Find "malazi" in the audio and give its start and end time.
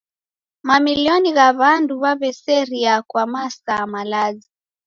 3.93-4.47